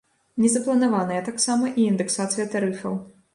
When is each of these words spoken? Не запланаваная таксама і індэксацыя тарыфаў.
Не 0.43 0.49
запланаваная 0.53 1.19
таксама 1.27 1.69
і 1.79 1.85
індэксацыя 1.91 2.49
тарыфаў. 2.57 2.99